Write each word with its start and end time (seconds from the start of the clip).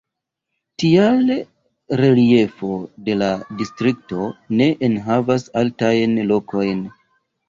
Tial 0.83 1.19
reliefo 1.99 2.69
de 3.09 3.17
la 3.23 3.27
distrikto 3.59 4.23
ne 4.63 4.69
enhavas 4.89 5.45
altajn 5.63 6.17
lokojn. 6.33 6.83